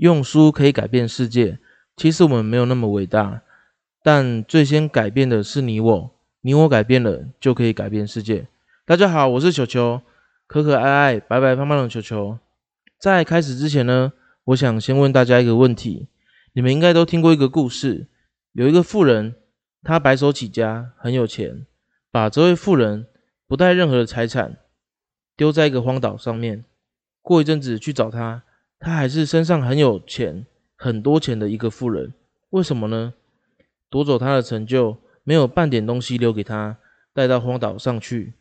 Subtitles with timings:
[0.00, 1.58] 用书可以改变世界，
[1.94, 3.42] 其实我们没有那么伟大，
[4.02, 8.48] 但最先改变的是你我，你我改变了就可以改变世界。
[8.86, 10.00] 大家好，我是球球，
[10.46, 12.38] 可可爱爱、白白胖胖的球球。
[12.98, 16.08] 在开始之前呢，我想先问大家一个问题：
[16.54, 18.06] 你们应该都听过一个故事，
[18.52, 19.34] 有一个富人，
[19.82, 21.66] 他白手起家，很有钱，
[22.10, 23.06] 把这位富人
[23.46, 24.56] 不带任何的财产
[25.36, 26.64] 丢在一个荒岛上面，
[27.20, 28.44] 过一阵子去找他。
[28.82, 32.14] 他还是身上很有钱、很多钱的一个富人，
[32.48, 33.12] 为什么呢？
[33.90, 36.78] 夺走他的成就，没有半点东西留给他，
[37.12, 38.32] 带到荒岛上去，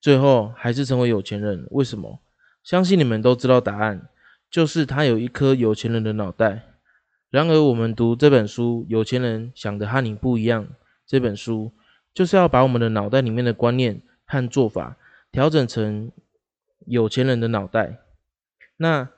[0.00, 1.68] 最后还是成为有钱人。
[1.70, 2.18] 为什么？
[2.64, 4.08] 相信你们都知道答案，
[4.50, 6.64] 就是他有一颗有钱人的脑袋。
[7.30, 10.64] 然而，我们读这本书《有钱人想的和你不一样》
[11.06, 11.72] 这本书，
[12.12, 14.96] 就是要把我们的脑袋里面的观念和做法
[15.30, 16.10] 调整成
[16.84, 18.00] 有钱人的脑袋。
[18.78, 19.08] 那。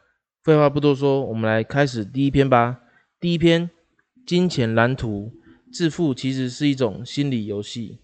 [0.46, 2.80] 废话不多说，我们来开始第一篇吧。
[3.18, 3.68] 第一篇，
[4.24, 5.32] 金钱蓝图，
[5.72, 7.98] 致富其实是一种心理游戏。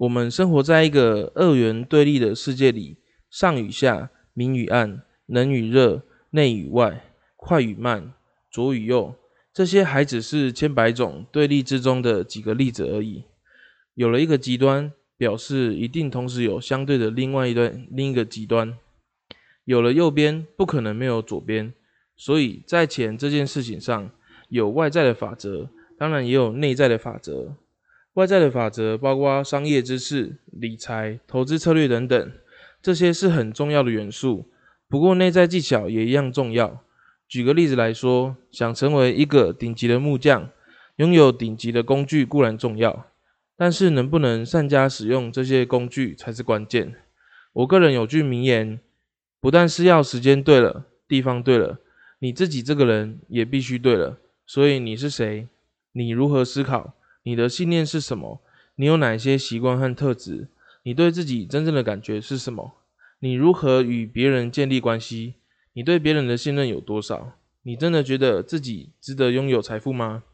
[0.00, 2.98] 我们生活在一个二元对立的世界里，
[3.30, 8.12] 上与下，明与暗，冷与热，内与外，快与慢，
[8.50, 9.14] 左与右，
[9.54, 13.24] 这些还只是千百种对立之中的几个例子而已。
[13.94, 18.76] 有了一个极端，表示一定同时有相对的另外一端，另一个极端。
[19.66, 21.74] 有了右边，不可能没有左边，
[22.16, 24.10] 所以在钱这件事情上，
[24.48, 27.56] 有外在的法则，当然也有内在的法则。
[28.14, 32.32] 外在的法则包括商业知识、理财、投资策略等等，
[32.80, 34.46] 这些是很重要的元素。
[34.88, 36.84] 不过内在技巧也一样重要。
[37.26, 40.48] 举个例子来说，想成为一个顶级的木匠，
[40.98, 43.08] 拥有顶级的工具固然重要，
[43.56, 46.94] 但是能不能善加使用这些工具才是关键。
[47.52, 48.78] 我个人有句名言。
[49.46, 51.78] 不但是要时间对了，地方对了，
[52.18, 54.18] 你自己这个人也必须对了。
[54.44, 55.46] 所以你是谁？
[55.92, 56.94] 你如何思考？
[57.22, 58.42] 你的信念是什么？
[58.74, 60.48] 你有哪些习惯和特质？
[60.82, 62.72] 你对自己真正的感觉是什么？
[63.20, 65.34] 你如何与别人建立关系？
[65.74, 67.34] 你对别人的信任有多少？
[67.62, 70.24] 你真的觉得自己值得拥有财富吗？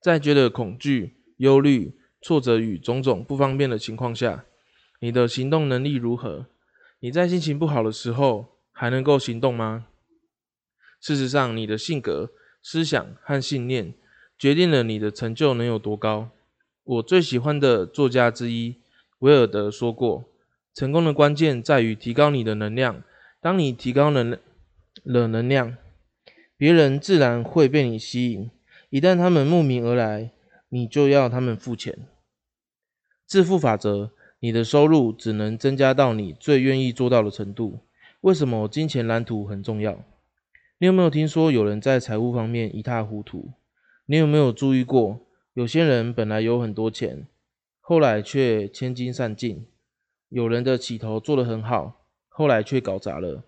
[0.00, 4.46] 在觉得恐惧、忧虑、挫折与种种不方便的情况下，
[4.98, 6.46] 你的行动能力如何？
[7.04, 9.88] 你在心情不好的时候还能够行动吗？
[11.02, 12.30] 事实上，你的性格、
[12.62, 13.92] 思想和信念
[14.38, 16.30] 决定了你的成就能有多高。
[16.82, 18.80] 我最喜欢的作家之一
[19.18, 20.24] 威尔德说过
[20.72, 23.02] ：“成功的关键在于提高你的能量。
[23.38, 24.38] 当你提高能
[25.02, 25.76] 了能量，
[26.56, 28.50] 别人自然会被你吸引。
[28.88, 30.32] 一旦他们慕名而来，
[30.70, 32.08] 你就要他们付钱。”
[33.28, 34.13] 致富法则。
[34.44, 37.78] 你的收入只能增加到你最愿意做到的程度。
[38.20, 40.04] 为什么金钱蓝图很重要？
[40.76, 43.52] 你有没有听说有人在财务方面一塌糊涂？
[44.04, 45.18] 你有没有注意过，
[45.54, 47.26] 有些人本来有很多钱，
[47.80, 49.64] 后来却千金散尽；
[50.28, 53.44] 有人的起头做得很好，后来却搞砸了。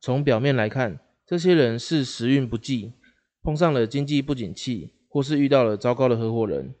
[0.00, 2.94] 从表面来看，这些人是时运不济，
[3.40, 6.74] 碰上了经济不景气，或是遇到了糟糕的合伙人，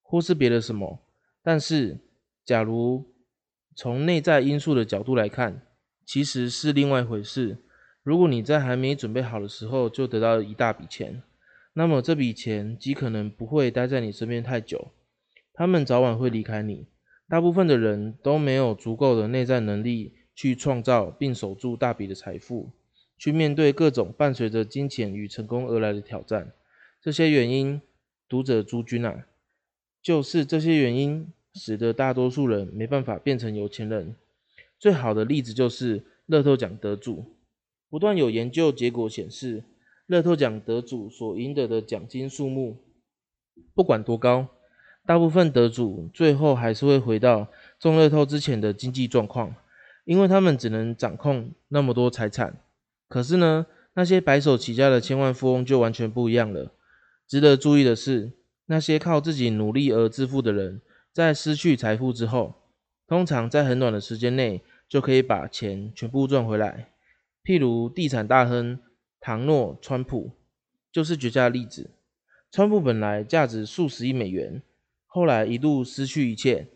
[0.00, 1.00] 或是别的什么。
[1.42, 1.98] 但是，
[2.44, 3.04] 假如
[3.78, 5.60] 从内在因素的角度来看，
[6.06, 7.58] 其实是另外一回事。
[8.02, 11.22] 如果你在还没准备好的时候就得到一大笔钱，
[11.74, 14.92] 那么这笔钱极可能不会待在你身边太久，
[15.52, 16.86] 他们早晚会离开你。
[17.28, 22.70] 大部分的人都没有足够的内在能力去创造并守住大笔的财富，
[23.18, 26.52] 去面对各种伴随着金钱与成功而来的挑战。
[27.02, 27.82] 这些原因，
[28.26, 29.26] 读者诸君啊，
[30.00, 31.30] 就是这些原因。
[31.56, 34.14] 使得大多数人没办法变成有钱人。
[34.78, 37.24] 最好的例子就是乐透奖得主。
[37.88, 39.64] 不断有研究结果显示，
[40.06, 42.76] 乐透奖得主所赢得的奖金数目，
[43.74, 44.48] 不管多高，
[45.06, 49.54] 大部分得主最后还是会回到中乐透之前的经济状况，
[50.04, 52.60] 因为他们只能掌控那么多财产。
[53.08, 56.72] 可是呢，那些白手起家的千万富翁就完全不一样了。
[57.26, 58.32] 值得注意的是，
[58.66, 60.82] 那些靠自己努力而致富的人。
[61.16, 62.52] 在失去财富之后，
[63.06, 66.90] 通常在很短的时间内就可以把钱全部赚回来。
[67.42, 68.78] 譬如地产大亨
[69.18, 70.32] 唐诺·川普
[70.92, 71.92] 就是绝佳例子。
[72.50, 74.60] 川普本来价值数十亿美元，
[75.06, 76.66] 后来一度失去一切，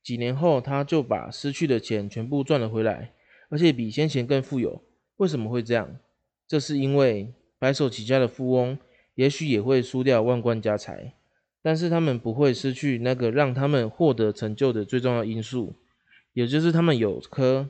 [0.00, 3.14] 几年后他就把失去的钱全部赚了回来，
[3.48, 4.80] 而且比先前更富有。
[5.16, 5.98] 为什么会这样？
[6.46, 8.78] 这是因为白手起家的富翁
[9.16, 11.14] 也许也会输掉万贯家财。
[11.68, 15.74] 但是他们不会失去那个让他们获得成就的最重要因素，
[16.32, 17.68] 也就是他们有颗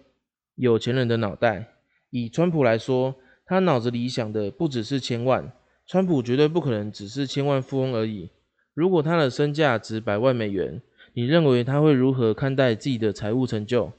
[0.55, 1.71] 有钱人的脑袋。
[2.11, 5.51] 以川普来说，他脑子里想的不只是千万，
[5.85, 8.31] 川普绝对不可能只是千万富翁而已。
[8.73, 10.81] 如果他的身价值百万美元，
[11.15, 13.91] 你认为他会如何看待自己的财务成就？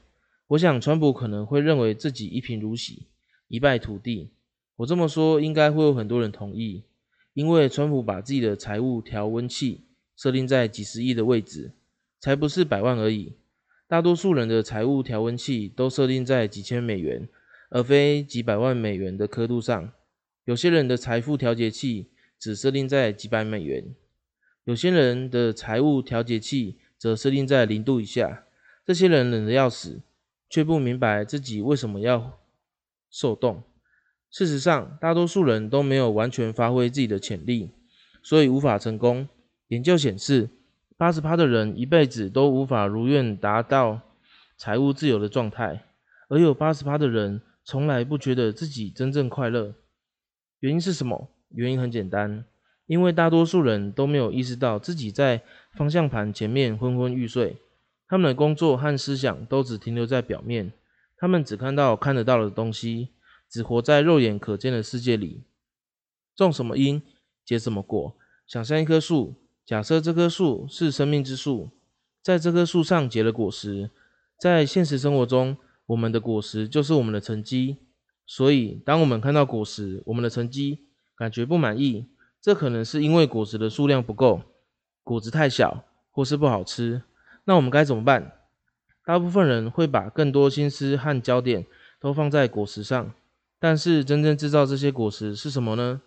[0.46, 3.08] 我想，川普可能会认为自己一贫如洗，
[3.48, 4.30] 一败涂地。
[4.76, 6.84] 我这么说，应该会有很多人同意，
[7.34, 9.82] 因为川普把自己的财务调温器
[10.20, 11.72] 设定在几十亿的位置，
[12.18, 13.36] 才不是百万而已。
[13.88, 17.26] 大多数人的财务调温器都设定在几千美元。
[17.72, 19.92] 而非几百万美元的刻度上，
[20.44, 23.94] 有些人的财富调节器只设定在几百美元，
[24.64, 28.44] 有些人的财务调节器则设定在零度以下。
[28.84, 30.00] 这些人冷得要死，
[30.48, 32.40] 却不明白自己为什么要
[33.08, 33.62] 受冻。
[34.32, 37.70] 事实上，大多数人都没有完全发挥自己的潜力，
[38.20, 39.28] 所以无法成功。
[39.70, 40.50] 研究显示，
[40.96, 44.00] 八十趴的人一辈子都无法如愿达到
[44.56, 45.84] 财务自由的状态，
[46.28, 47.42] 而有八十趴的人。
[47.62, 49.74] 从来不觉得自己真正快乐，
[50.58, 51.28] 原因是什么？
[51.50, 52.44] 原因很简单，
[52.86, 55.42] 因为大多数人都没有意识到自己在
[55.74, 57.58] 方向盘前面昏昏欲睡，
[58.08, 60.72] 他们的工作和思想都只停留在表面，
[61.16, 63.10] 他们只看到看得到的东西，
[63.48, 65.42] 只活在肉眼可见的世界里。
[66.34, 67.00] 种什么因，
[67.44, 68.16] 结什么果。
[68.48, 69.34] 想象一棵树，
[69.70, 71.70] 假设这棵树是生命之树，
[72.20, 73.88] 在这棵树上结了果实，
[74.36, 75.56] 在现实生活中。
[75.86, 77.76] 我们的果实就是我们的成绩，
[78.26, 80.80] 所以当我们看到果实，我们的成绩
[81.16, 82.08] 感觉不满意，
[82.40, 84.42] 这可能是因为果实的数量不够，
[85.04, 87.02] 果子太小，或是不好吃。
[87.44, 88.40] 那我们该怎么办？
[89.04, 91.64] 大部分人会把更多心思和焦点
[92.00, 93.14] 都放在果实上，
[93.60, 96.02] 但是真正制造这些果实是什么呢？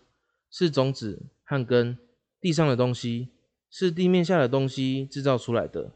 [0.51, 1.97] 是种子和根，
[2.41, 3.29] 地上的东西，
[3.75, 5.93] 是地面下的东西制造出来的。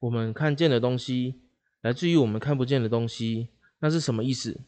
[0.00, 1.36] 我们看见的东西。
[1.80, 3.48] 来自于我们看不见的东西，
[3.78, 4.60] 那是什么意思？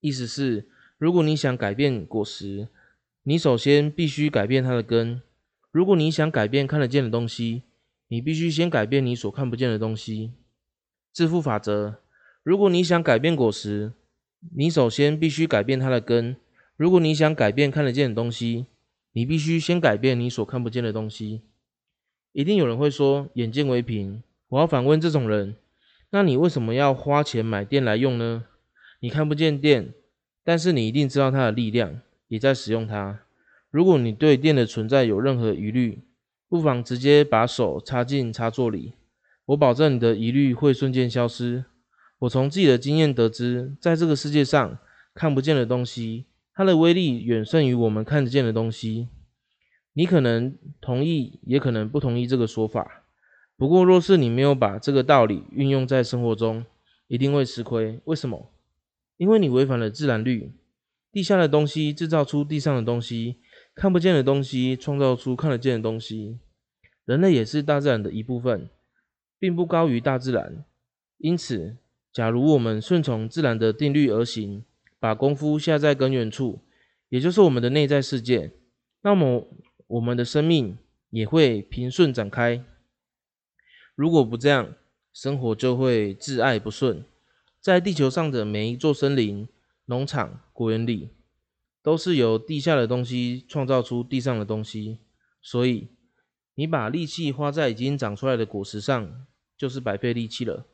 [0.00, 2.68] 意思是，如果你想改变果实，
[3.24, 5.20] 你首先必须改变它的根；
[5.70, 7.64] 如果你想改变看得见的东西，
[8.08, 10.32] 你必须先改变你所看不见的东西。
[11.12, 11.96] 致富法则：
[12.42, 13.92] 如果你想改变果实，
[14.56, 16.36] 你首先必须改变它的根；
[16.76, 18.66] 如果你想改变看得见的东西，
[19.12, 21.42] 你必须先改变你所看不见的东西。
[22.32, 25.56] 一定有人会说：“眼见为凭。”我要反问这种人。
[26.10, 28.44] 那你为什么要花钱买电来用呢？
[29.00, 29.92] 你看不见电，
[30.44, 33.20] 但是你一定知道它的力量，也在使用它。
[33.70, 36.02] 如果你对电的存在有任何疑虑，
[36.48, 38.92] 不妨直接把手插进插座里，
[39.46, 41.64] 我保证你的疑虑会瞬间消失。
[42.20, 44.78] 我从自己的经验得知，在这个世界上，
[45.14, 49.08] 看不见的东西，它的威力远胜于我们看得见的东西。
[49.94, 53.04] 你可能同意，也可能不同意这个说法。
[53.56, 56.64] 不过，若是你没有把这个道理运用在生活中，
[57.08, 58.00] 一定会吃亏。
[58.04, 58.50] 为什么？
[59.18, 60.52] 因为你违反了自然律。
[61.12, 63.36] 地下的东西制造出地上的东西，
[63.74, 66.38] 看不见的东西创造出看得见的东西。
[67.04, 68.70] 人类也是大自然的一部分，
[69.38, 70.64] 并不高于大自然。
[71.18, 71.76] 因此，
[72.10, 74.64] 假如我们顺从自然的定律而行，
[74.98, 76.60] 把功夫下在根源处，
[77.10, 78.52] 也就是我们的内在世界，
[79.02, 79.46] 那么
[79.92, 80.78] 我们的生命
[81.10, 82.64] 也会平顺展开。
[83.94, 84.72] 如果不这样，
[85.12, 87.04] 生活就会挚爱不顺。
[87.60, 89.46] 在地球上的每一座森林、
[89.84, 91.10] 农场、果园里，
[91.82, 95.00] 都是由地下的东西创造出地上的东西。
[95.42, 95.88] 所以，
[96.54, 99.26] 你把力气花在已经长出来的果实上，
[99.58, 100.64] 就是白费力气了。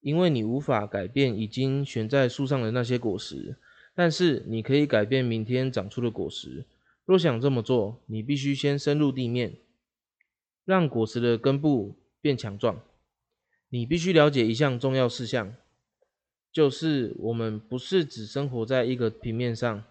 [0.00, 3.56] 因为你无法改变已经悬在树上的那些果实，
[3.94, 6.66] 但是你可以改变明天长出的果实。
[7.04, 9.56] 若想这么做，你必须先深入地面，
[10.64, 11.96] 让果实的根部。
[12.22, 12.80] 变强壮，
[13.70, 15.56] 你必须了解一项重要事项，
[16.52, 19.82] 就是我们不是只生活在一个平面上，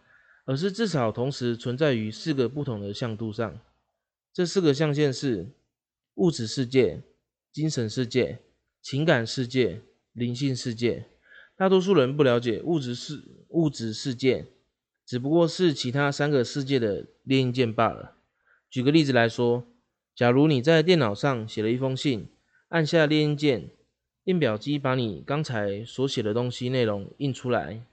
[0.46, 3.60] 而是至少同时存在于四个不同的向度上。
[4.32, 5.50] 这四个象限是
[6.16, 7.02] 物质世界、
[7.52, 8.40] 精神世界、
[8.82, 9.82] 情感世界、
[10.14, 11.04] 灵性世界。
[11.58, 14.48] 大多数人不了解物质世物质世界，
[15.12, 18.14] 只不过是其他三个世界的列印件罢了。
[18.70, 19.68] 举个例子来说。
[20.16, 22.28] 假如你在电脑上写了一封信，
[22.70, 23.72] 按下列印键，
[24.24, 27.84] 印表机把你刚才所写的东西内容印出来。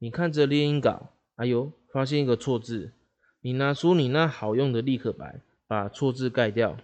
[0.00, 2.90] 你看着列印稿，哎呦，发现一个错字。
[3.40, 6.76] 你拿出你那好用的立可白，把错字盖掉，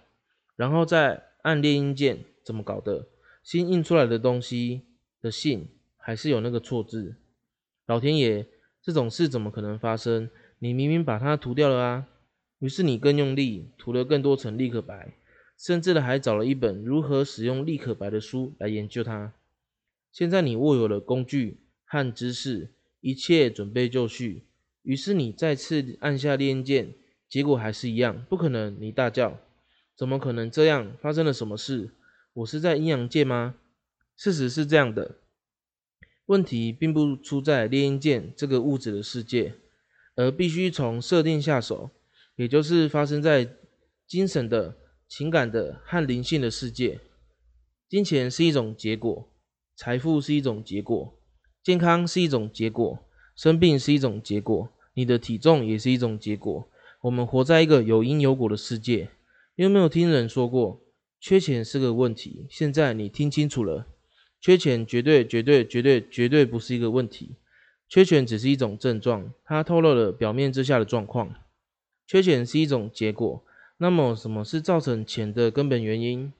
[0.55, 3.07] 然后再按列印键，怎么搞的？
[3.43, 4.83] 新印出来的东西
[5.21, 5.67] 的信
[5.97, 7.17] 还是有那个错字。
[7.85, 8.47] 老天爷，
[8.85, 10.29] 这种事怎么可能发生？
[10.59, 12.07] 你明明把它涂掉了啊！
[12.59, 15.15] 于是你更用力涂了更多层立可白，
[15.57, 19.33] 甚至呢还找了一本如何使用立可白的书来研究它。
[20.11, 22.69] 现在你握有了工具和知识，
[23.01, 24.43] 一切准备就绪。
[24.83, 26.93] 于是你再次按下烈焰键，
[27.27, 28.77] 结果还是一样，不可能！
[28.79, 29.39] 你大叫
[29.97, 30.95] ：“怎么可能这样？
[31.01, 31.89] 发生了什么事？
[32.33, 33.55] 我是在阴阳界吗？”
[34.15, 35.15] 事实是这样的，
[36.27, 39.53] 问题并不出在猎鹰剑这个物质的世界，
[40.15, 41.91] 而必须从设定下手，
[42.35, 43.47] 也就是发生在
[44.07, 44.77] 精神的、
[45.07, 46.99] 情感的和灵性的世界。
[47.87, 49.29] 金钱是一种结果，
[49.75, 51.13] 财富是一种结果，
[51.63, 52.99] 健康是一种结果，
[53.35, 54.69] 生病是一种结果。
[54.95, 56.67] 你的体重也是一种结果。
[57.01, 59.09] 我们活在一个有因有果的世界。
[59.55, 60.81] 你有没有听人说过，
[61.19, 62.47] 缺钱是个问题？
[62.49, 63.87] 现在你听清楚了，
[64.45, 67.35] 缺钱绝对、绝对、绝对、绝对不是一个问题。
[67.89, 71.33] 缺钱只是一种症状，它透露了表面之下的状况。
[72.05, 73.43] 缺钱是一种结果。
[73.79, 76.31] 那么，什么是造成钱的根本原因？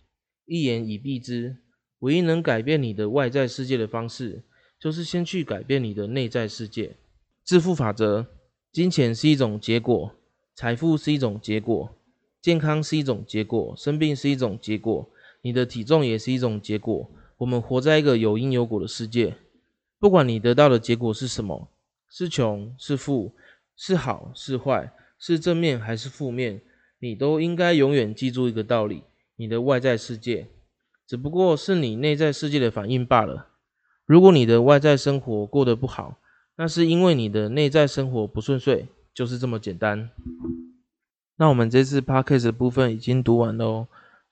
[0.45, 1.57] 一言以蔽之，
[1.97, 4.43] 唯一能改变你的外在世界的方式，
[4.79, 6.97] 就是先去改变你的内在世界。
[7.43, 8.27] 致富法则。
[8.71, 10.13] 金钱是一种结果，
[10.53, 11.97] 财富是一种结果，
[12.39, 15.09] 健康是一种结果，生病是一种结果，
[15.41, 17.09] 你的体重也是一种结果。
[17.37, 19.35] 我们活在一个有因有果的世界，
[19.99, 21.67] 不管你得到的结果是什么，
[22.09, 23.33] 是穷是富，
[23.75, 26.61] 是好是坏，是正面还是负面，
[26.99, 29.03] 你都应该永远记住一个道理：
[29.35, 30.47] 你的外在世界
[31.05, 33.47] 只不过是你内在世界的反应罢了。
[34.05, 36.17] 如果你的外在生活过得不好，
[36.55, 40.09] 那是因为你的内在生活不顺遂，就是这么简单。
[41.37, 43.87] 那我们这次 podcast 部分已经读完喽，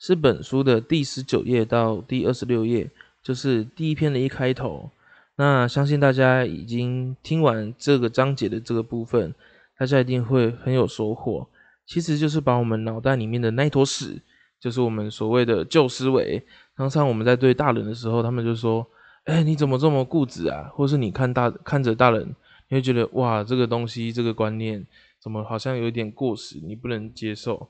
[0.05, 2.91] 是本书的第十九页到第二十六页，
[3.21, 4.89] 就是第一篇的一开头。
[5.37, 9.33] 那相信大家已经听完这个章节的这个部分，
[9.79, 11.47] 大家一定会很有收获。
[11.85, 14.21] 其实就是把我们脑袋里面的那坨屎，
[14.59, 16.43] 就是我们所谓的旧思维。
[16.75, 18.85] 常常我们在对大人的时候，他们就说。
[19.23, 20.69] 哎，你怎么这么固执啊？
[20.73, 22.35] 或是你看大看着大人，
[22.67, 24.85] 你会觉得哇，这个东西这个观念
[25.17, 27.69] 怎么好像有点过时，你不能接受。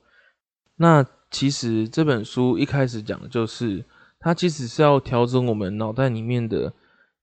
[0.75, 3.85] 那其实这本书一开始讲的就是，
[4.19, 6.73] 它其实是要调整我们脑袋里面的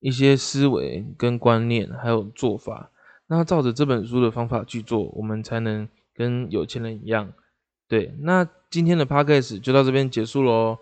[0.00, 2.90] 一些思维跟观念，还有做法。
[3.28, 7.33] 那照着这本书的方法去做，我们才能跟有钱人一样。
[7.88, 10.78] 对，那今天的 podcast 就到这边结束喽。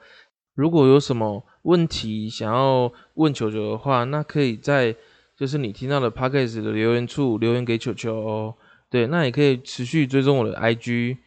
[0.54, 4.96] 如果有什么问题想要问球球的话，那可以在
[5.37, 8.54] 就是你听到的 podcast 的留言处留言给球球哦。
[8.90, 11.18] 对，那也可以持续追踪我的 IG。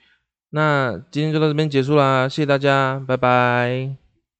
[0.52, 4.01] 那今天就到这边结束啦，谢谢大家，拜拜。